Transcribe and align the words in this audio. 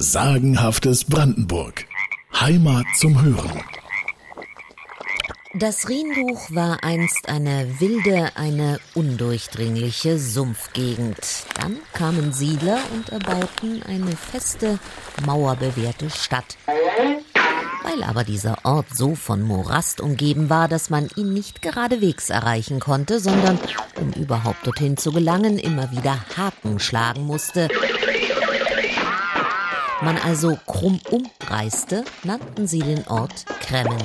Sagenhaftes 0.00 1.06
Brandenburg. 1.06 1.84
Heimat 2.32 2.86
zum 3.00 3.20
Hören. 3.20 3.64
Das 5.54 5.88
Rienduch 5.88 6.54
war 6.54 6.84
einst 6.84 7.28
eine 7.28 7.80
wilde, 7.80 8.30
eine 8.36 8.78
undurchdringliche 8.94 10.20
Sumpfgegend. 10.20 11.18
Dann 11.60 11.78
kamen 11.94 12.32
Siedler 12.32 12.78
und 12.94 13.08
erbauten 13.08 13.82
eine 13.88 14.12
feste, 14.12 14.78
mauerbewehrte 15.26 16.10
Stadt. 16.10 16.56
Weil 17.82 18.04
aber 18.04 18.22
dieser 18.22 18.64
Ort 18.64 18.86
so 18.94 19.16
von 19.16 19.42
Morast 19.42 20.00
umgeben 20.00 20.48
war, 20.48 20.68
dass 20.68 20.90
man 20.90 21.08
ihn 21.16 21.32
nicht 21.32 21.60
geradewegs 21.60 22.30
erreichen 22.30 22.78
konnte, 22.78 23.18
sondern 23.18 23.58
um 24.00 24.12
überhaupt 24.12 24.64
dorthin 24.64 24.96
zu 24.96 25.10
gelangen, 25.10 25.58
immer 25.58 25.90
wieder 25.90 26.24
Haken 26.36 26.78
schlagen 26.78 27.24
musste, 27.24 27.68
man 30.02 30.16
also 30.16 30.58
krumm 30.66 31.00
umreiste, 31.10 32.04
nannten 32.24 32.66
sie 32.66 32.80
den 32.80 33.06
Ort 33.08 33.46
Kremmen. 33.60 33.98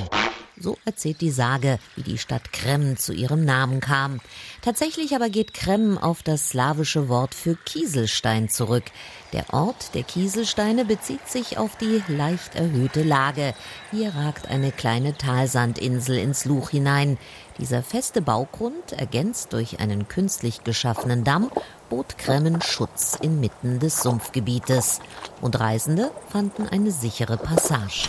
So 0.56 0.78
erzählt 0.84 1.20
die 1.20 1.32
Sage, 1.32 1.78
wie 1.96 2.02
die 2.02 2.18
Stadt 2.18 2.52
Kremmen 2.52 2.96
zu 2.96 3.12
ihrem 3.12 3.44
Namen 3.44 3.80
kam. 3.80 4.20
Tatsächlich 4.62 5.14
aber 5.14 5.28
geht 5.28 5.52
Kremmen 5.52 5.98
auf 5.98 6.22
das 6.22 6.50
slawische 6.50 7.08
Wort 7.08 7.34
für 7.34 7.56
Kieselstein 7.56 8.48
zurück. 8.48 8.84
Der 9.32 9.52
Ort 9.52 9.94
der 9.94 10.04
Kieselsteine 10.04 10.84
bezieht 10.84 11.28
sich 11.28 11.58
auf 11.58 11.76
die 11.76 12.02
leicht 12.06 12.54
erhöhte 12.54 13.02
Lage. 13.02 13.52
Hier 13.90 14.14
ragt 14.14 14.46
eine 14.46 14.70
kleine 14.70 15.18
Talsandinsel 15.18 16.18
ins 16.18 16.44
Luch 16.44 16.70
hinein. 16.70 17.18
Dieser 17.58 17.82
feste 17.82 18.20
Baugrund, 18.20 18.92
ergänzt 18.92 19.52
durch 19.52 19.78
einen 19.78 20.08
künstlich 20.08 20.64
geschaffenen 20.64 21.22
Damm, 21.22 21.50
bot 21.88 22.18
Kremmen 22.18 22.60
Schutz 22.60 23.16
inmitten 23.20 23.78
des 23.78 24.02
Sumpfgebietes. 24.02 24.98
Und 25.40 25.60
Reisende 25.60 26.10
fanden 26.30 26.66
eine 26.68 26.90
sichere 26.90 27.36
Passage. 27.36 28.08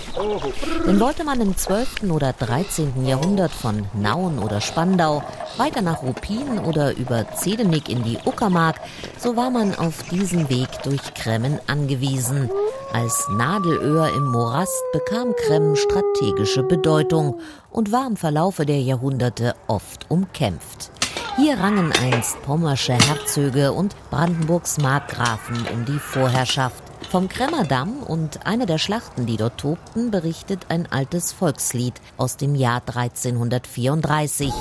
Denn 0.88 1.00
wollte 1.00 1.24
man 1.24 1.42
im 1.42 1.56
12. 1.56 2.10
oder 2.10 2.34
13. 2.34 3.06
Jahrhundert 3.06 3.52
von 3.52 3.86
Nauen 3.94 4.40
oder 4.40 4.62
Spandau 4.62 5.24
weiter 5.58 5.84
nach 5.84 6.02
Ruppin 6.02 6.60
oder 6.60 6.96
über 6.96 7.32
Zedenick 7.36 7.90
in 7.90 8.04
die 8.04 8.18
Uckermark, 8.26 8.80
so 9.20 9.36
war 9.36 9.52
man 9.52 9.76
auf 9.76 10.04
diesen 10.10 10.50
Weg 10.50 10.70
durch 10.84 11.14
Kremmen 11.14 11.60
angewiesen. 11.68 12.50
Als 12.94 13.28
Nadelöhr 13.30 14.10
im 14.16 14.32
Morast 14.32 14.84
bekam 14.94 15.36
Kremmen 15.36 15.76
strategische 15.76 16.64
Bedeutung 16.64 17.40
und 17.76 17.92
war 17.92 18.08
im 18.08 18.16
Verlaufe 18.16 18.66
der 18.66 18.80
Jahrhunderte 18.82 19.54
oft 19.68 20.10
umkämpft. 20.10 20.92
Hier 21.36 21.60
rangen 21.60 21.92
einst 21.92 22.42
pommersche 22.44 22.94
Herzöge 22.94 23.74
und 23.74 23.94
Brandenburgs 24.10 24.78
Markgrafen 24.78 25.68
um 25.74 25.84
die 25.84 26.00
Vorherrschaft. 26.00 26.82
Vom 27.12 27.28
Kremmerdamm 27.28 27.98
und 27.98 28.48
einer 28.48 28.66
der 28.66 28.78
Schlachten, 28.78 29.26
die 29.26 29.36
dort 29.36 29.58
tobten, 29.58 30.10
berichtet 30.10 30.68
ein 30.70 30.90
altes 30.90 31.34
Volkslied 31.34 31.96
aus 32.16 32.38
dem 32.38 32.56
Jahr 32.56 32.82
1334. 32.86 34.54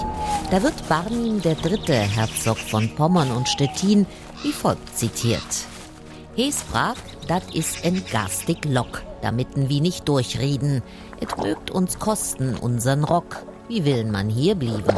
Da 0.51 0.65
wird 0.65 0.89
Barnim 0.89 1.41
der 1.41 1.55
dritte 1.55 1.95
Herzog 1.95 2.59
von 2.59 2.93
Pommern 2.97 3.31
und 3.31 3.49
Stettin 3.49 4.07
wie 4.43 4.53
folgt 4.53 4.99
zitiert. 4.99 5.41
He 6.35 6.51
sprach, 6.51 6.97
dat 7.29 7.45
is 7.53 7.81
en 7.83 8.05
garstig 8.11 8.65
Lock, 8.65 9.03
damitten 9.25 9.69
wie 9.69 9.81
nicht 9.81 10.09
durchreden. 10.09 10.83
Et 11.21 11.37
mögt 11.39 11.71
uns 11.71 11.99
kosten 11.99 12.55
unsern 12.55 13.05
Rock, 13.05 13.45
wie 13.69 13.85
willen 13.85 14.11
man 14.11 14.29
hier 14.29 14.55
blieben. 14.55 14.95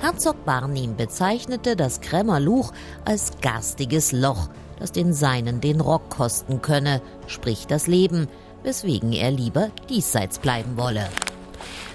Herzog 0.00 0.44
Barnim 0.44 0.96
bezeichnete 0.96 1.76
das 1.76 2.00
Kremmerluch 2.00 2.72
als 3.04 3.32
garstiges 3.40 4.12
Loch, 4.12 4.48
das 4.78 4.92
den 4.92 5.12
Seinen 5.12 5.60
den 5.60 5.80
Rock 5.80 6.10
kosten 6.10 6.62
könne, 6.62 7.02
sprich 7.26 7.66
das 7.66 7.86
Leben, 7.86 8.28
weswegen 8.62 9.12
er 9.12 9.30
lieber 9.30 9.70
diesseits 9.88 10.38
bleiben 10.38 10.76
wolle. 10.76 11.08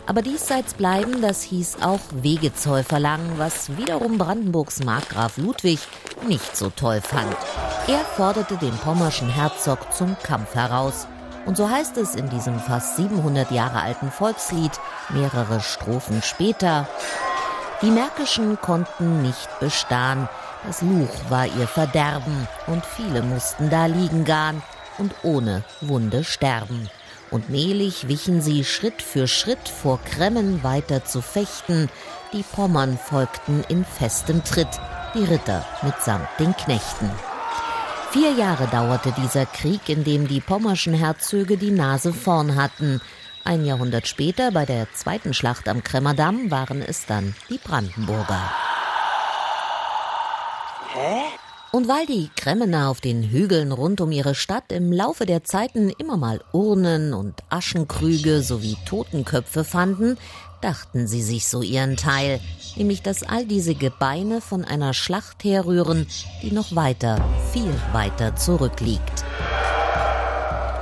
Aber 0.05 0.21
diesseits 0.21 0.73
bleiben, 0.73 1.21
das 1.21 1.43
hieß 1.43 1.79
auch 1.81 1.99
Wegezoll 2.21 2.83
verlangen, 2.83 3.33
was 3.37 3.75
wiederum 3.75 4.17
Brandenburgs 4.17 4.83
Markgraf 4.83 5.37
Ludwig 5.37 5.80
nicht 6.25 6.55
so 6.55 6.69
toll 6.69 7.02
fand. 7.02 7.36
Er 7.87 7.99
forderte 7.99 8.55
den 8.55 8.75
pommerschen 8.77 9.30
Herzog 9.30 9.93
zum 9.93 10.15
Kampf 10.23 10.55
heraus. 10.55 11.07
Und 11.47 11.55
so 11.55 11.69
heißt 11.69 11.95
es 11.97 12.13
in 12.13 12.30
diesem 12.30 12.59
fast 12.59 12.97
700 12.97 13.52
Jahre 13.52 13.81
alten 13.81 14.11
Volkslied 14.11 14.73
mehrere 15.09 15.61
Strophen 15.61 16.21
später, 16.21 16.87
die 17.81 17.89
Märkischen 17.89 18.59
konnten 18.59 19.21
nicht 19.21 19.47
bestahn, 19.61 20.27
das 20.65 20.81
Luch 20.81 21.30
war 21.30 21.45
ihr 21.45 21.67
Verderben, 21.67 22.47
und 22.67 22.86
viele 22.86 23.21
mussten 23.21 23.69
da 23.69 23.86
liegen 23.86 24.25
garn 24.25 24.61
und 24.97 25.13
ohne 25.23 25.63
Wunde 25.80 26.25
sterben. 26.25 26.89
Und 27.31 27.49
mehlig 27.49 28.09
wichen 28.09 28.41
sie 28.41 28.65
Schritt 28.65 29.02
für 29.02 29.27
Schritt 29.27 29.69
vor 29.69 29.99
Kremmen 30.03 30.63
weiter 30.63 31.05
zu 31.05 31.21
fechten, 31.21 31.89
die 32.33 32.43
Pommern 32.43 32.97
folgten 32.97 33.63
in 33.69 33.86
festem 33.86 34.43
Tritt, 34.43 34.81
die 35.13 35.23
Ritter 35.23 35.63
mitsamt 35.81 36.27
den 36.39 36.53
Knechten. 36.57 37.09
Vier 38.17 38.32
Jahre 38.32 38.66
dauerte 38.66 39.11
dieser 39.11 39.45
Krieg, 39.45 39.89
in 39.89 40.04
dem 40.04 40.28
die 40.28 40.39
pommerschen 40.39 40.95
Herzöge 40.95 41.55
die 41.55 41.70
Nase 41.70 42.11
vorn 42.11 42.55
hatten, 42.55 43.00
ein 43.44 43.64
Jahrhundert 43.64 44.08
später, 44.08 44.50
bei 44.52 44.66
der 44.66 44.92
zweiten 44.92 45.36
Schlacht 45.36 45.70
am 45.70 45.83
Kremmerdamm, 45.83 46.50
waren 46.50 46.82
es 46.82 47.05
dann 47.05 47.36
die 47.48 47.60
Brandenburger. 47.60 48.42
Hä? 50.94 51.26
Und 51.77 51.88
weil 51.88 52.08
die 52.08 52.32
Kremmener 52.36 52.89
auf 52.89 53.02
den 53.02 53.21
Hügeln 53.21 53.71
rund 53.71 54.02
um 54.02 54.11
ihre 54.11 54.33
Stadt 54.33 54.71
im 54.71 54.92
Laufe 54.92 55.27
der 55.27 55.43
Zeiten 55.43 55.92
immer 55.92 56.17
mal 56.17 56.42
Urnen 56.52 57.14
und 57.14 57.36
Aschenkrüge 57.49 58.42
sowie 58.42 58.77
Totenköpfe 58.88 59.64
fanden, 59.64 60.17
dachten 60.60 61.05
sie 61.05 61.21
sich 61.21 61.48
so 61.48 61.61
ihren 61.61 61.95
Teil, 61.95 62.39
nämlich 62.77 63.04
dass 63.04 63.21
all 63.21 63.45
diese 63.45 63.76
Gebeine 63.76 64.42
von 64.42 64.66
einer 64.66 64.95
Schlacht 64.95 65.43
herrühren, 65.43 66.08
die 66.42 66.52
noch 66.52 66.76
weiter, 66.76 67.23
viel 67.54 67.71
weiter 67.93 68.36
zurückliegt. 68.36 69.23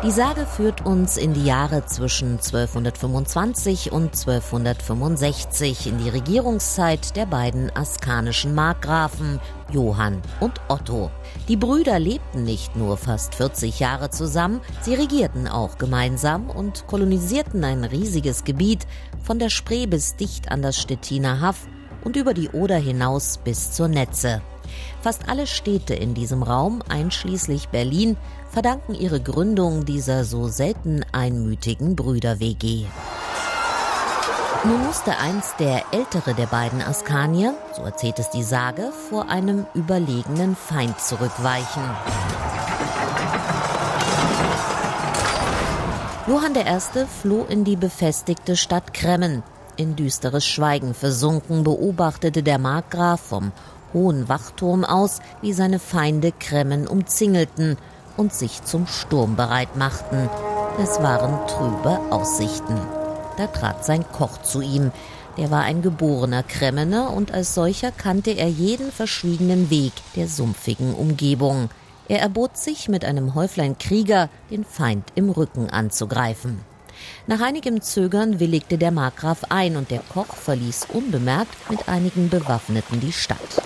Die 0.05 0.11
Sage 0.11 0.45
führt 0.45 0.85
uns 0.85 1.17
in 1.17 1.33
die 1.33 1.45
Jahre 1.45 1.83
zwischen 1.87 2.33
1225 2.33 3.91
und 3.91 4.15
1265 4.15 5.87
in 5.87 5.97
die 5.97 6.09
Regierungszeit 6.09 7.15
der 7.15 7.25
beiden 7.25 7.75
askanischen 7.75 8.53
Markgrafen 8.53 9.39
Johann 9.71 10.21
und 10.41 10.61
Otto. 10.67 11.09
Die 11.47 11.57
Brüder 11.57 11.97
lebten 11.97 12.43
nicht 12.43 12.75
nur 12.75 12.97
fast 12.97 13.33
40 13.33 13.79
Jahre 13.79 14.11
zusammen, 14.11 14.61
sie 14.81 14.93
regierten 14.93 15.47
auch 15.47 15.79
gemeinsam 15.79 16.51
und 16.51 16.85
kolonisierten 16.85 17.63
ein 17.63 17.83
riesiges 17.83 18.43
Gebiet 18.43 18.85
von 19.23 19.39
der 19.39 19.49
Spree 19.49 19.87
bis 19.87 20.15
dicht 20.17 20.51
an 20.51 20.61
das 20.61 20.79
Stettiner 20.79 21.41
Haff 21.41 21.65
und 22.03 22.15
über 22.15 22.35
die 22.35 22.49
Oder 22.49 22.77
hinaus 22.77 23.39
bis 23.43 23.71
zur 23.71 23.87
Netze. 23.87 24.43
Fast 25.01 25.29
alle 25.29 25.47
Städte 25.47 25.93
in 25.93 26.13
diesem 26.13 26.43
Raum, 26.43 26.81
einschließlich 26.87 27.69
Berlin, 27.69 28.17
verdanken 28.49 28.95
ihre 28.95 29.21
Gründung 29.21 29.85
dieser 29.85 30.23
so 30.23 30.47
selten 30.47 31.03
einmütigen 31.11 31.95
Brüder-WG. 31.95 32.85
Nun 34.63 34.83
musste 34.83 35.17
einst 35.17 35.59
der 35.59 35.83
ältere 35.91 36.33
der 36.33 36.47
beiden 36.47 36.81
Askanier, 36.81 37.53
so 37.75 37.83
erzählt 37.83 38.17
es 38.17 38.31
die 38.31 38.41
Sage, 38.41 38.91
vor 39.09 39.29
einem 39.29 39.67
überlegenen 39.75 40.55
Feind 40.55 40.99
zurückweichen. 40.99 41.83
Johann 46.27 46.55
I. 46.55 47.05
floh 47.21 47.45
in 47.47 47.63
die 47.63 47.75
befestigte 47.75 48.55
Stadt 48.55 48.95
Kremmen. 48.95 49.43
In 49.77 49.95
düsteres 49.95 50.43
Schweigen 50.43 50.95
versunken 50.95 51.63
beobachtete 51.63 52.41
der 52.41 52.57
Markgraf 52.57 53.21
vom 53.21 53.51
hohen 53.95 54.29
Wachturm 54.29 54.85
aus, 54.85 55.21
wie 55.41 55.53
seine 55.53 55.79
Feinde 55.79 56.31
Kremmen 56.31 56.85
umzingelten 56.85 57.77
und 58.17 58.31
sich 58.31 58.63
zum 58.63 58.85
Sturm 58.85 59.35
bereit 59.35 59.75
machten. 59.75 60.29
Es 60.81 61.01
waren 61.01 61.47
trübe 61.47 61.99
Aussichten. 62.11 62.77
Da 63.37 63.47
trat 63.47 63.83
sein 63.83 64.05
Koch 64.11 64.41
zu 64.43 64.61
ihm. 64.61 64.91
Der 65.37 65.49
war 65.51 65.63
ein 65.63 65.81
geborener 65.81 66.43
Kremmener 66.43 67.11
und 67.11 67.33
als 67.33 67.55
solcher 67.55 67.91
kannte 67.91 68.31
er 68.31 68.47
jeden 68.47 68.91
verschwiegenen 68.91 69.69
Weg 69.69 69.93
der 70.15 70.27
sumpfigen 70.27 70.93
Umgebung. 70.93 71.69
Er 72.07 72.19
erbot 72.19 72.57
sich, 72.57 72.87
mit 72.87 73.03
einem 73.03 73.33
Häuflein 73.33 73.77
Krieger 73.77 74.29
den 74.51 74.63
Feind 74.63 75.05
im 75.15 75.29
Rücken 75.29 75.69
anzugreifen. 75.69 76.59
Nach 77.27 77.41
einigem 77.41 77.81
Zögern 77.81 78.39
willigte 78.39 78.77
der 78.77 78.91
Markgraf 78.91 79.45
ein 79.49 79.75
und 79.75 79.91
der 79.91 79.99
Koch 79.99 80.35
verließ 80.35 80.87
unbemerkt 80.93 81.69
mit 81.69 81.89
einigen 81.89 82.29
Bewaffneten 82.29 82.99
die 82.99 83.11
Stadt. 83.11 83.64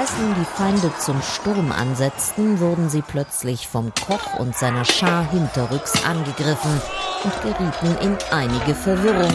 Als 0.00 0.16
nun 0.16 0.34
die 0.34 0.46
Feinde 0.46 0.90
zum 0.98 1.20
Sturm 1.20 1.72
ansetzten, 1.72 2.58
wurden 2.58 2.88
sie 2.88 3.02
plötzlich 3.02 3.68
vom 3.68 3.92
Koch 4.06 4.38
und 4.38 4.56
seiner 4.56 4.86
Schar 4.86 5.30
hinterrücks 5.30 6.02
angegriffen 6.06 6.80
und 7.22 7.42
gerieten 7.42 7.98
in 8.00 8.16
einige 8.30 8.74
Verwirrung. 8.74 9.30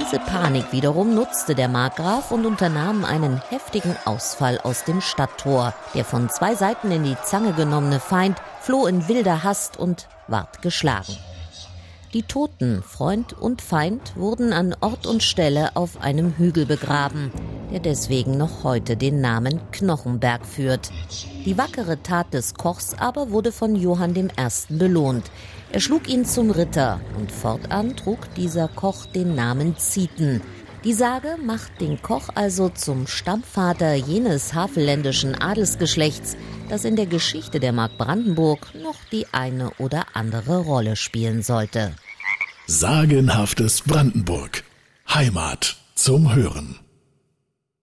Diese 0.00 0.18
Panik 0.18 0.72
wiederum 0.72 1.14
nutzte 1.14 1.54
der 1.54 1.68
Markgraf 1.68 2.32
und 2.32 2.46
unternahm 2.46 3.04
einen 3.04 3.40
heftigen 3.50 3.94
Ausfall 4.04 4.58
aus 4.58 4.82
dem 4.82 5.00
Stadttor. 5.00 5.72
Der 5.94 6.04
von 6.04 6.28
zwei 6.30 6.56
Seiten 6.56 6.90
in 6.90 7.04
die 7.04 7.16
Zange 7.24 7.52
genommene 7.52 8.00
Feind 8.00 8.38
floh 8.60 8.88
in 8.88 9.06
wilder 9.06 9.44
Hast 9.44 9.76
und 9.76 10.08
ward 10.26 10.62
geschlagen. 10.62 11.16
Die 12.12 12.24
Toten, 12.24 12.82
Freund 12.82 13.34
und 13.34 13.62
Feind, 13.62 14.16
wurden 14.16 14.52
an 14.52 14.74
Ort 14.80 15.06
und 15.06 15.22
Stelle 15.22 15.70
auf 15.76 16.02
einem 16.02 16.34
Hügel 16.36 16.66
begraben, 16.66 17.30
der 17.72 17.80
deswegen 17.80 18.36
noch 18.36 18.64
heute 18.64 18.98
den 18.98 19.22
Namen 19.22 19.58
Knochenberg 19.72 20.44
führt. 20.44 20.90
Die 21.46 21.56
wackere 21.56 22.02
Tat 22.02 22.34
des 22.34 22.52
Kochs 22.52 22.92
aber 22.92 23.30
wurde 23.30 23.50
von 23.50 23.76
Johann 23.76 24.14
I. 24.14 24.28
belohnt. 24.68 25.30
Er 25.70 25.80
schlug 25.80 26.06
ihn 26.06 26.26
zum 26.26 26.50
Ritter 26.50 27.00
und 27.18 27.32
fortan 27.32 27.96
trug 27.96 28.18
dieser 28.34 28.68
Koch 28.68 29.06
den 29.06 29.34
Namen 29.34 29.78
Zieten. 29.78 30.42
Die 30.84 30.92
Sage 30.92 31.36
macht 31.42 31.80
den 31.80 32.02
Koch 32.02 32.28
also 32.34 32.68
zum 32.68 33.06
Stammvater 33.06 33.94
jenes 33.94 34.52
havelländischen 34.52 35.34
Adelsgeschlechts, 35.34 36.36
das 36.68 36.84
in 36.84 36.96
der 36.96 37.06
Geschichte 37.06 37.58
der 37.58 37.72
Mark 37.72 37.96
Brandenburg 37.96 38.74
noch 38.74 38.98
die 39.10 39.26
eine 39.32 39.70
oder 39.78 40.04
andere 40.12 40.58
Rolle 40.58 40.96
spielen 40.96 41.42
sollte. 41.42 41.94
Sagenhaftes 42.66 43.80
Brandenburg. 43.80 44.64
Heimat 45.08 45.76
zum 45.94 46.34
Hören. 46.34 46.78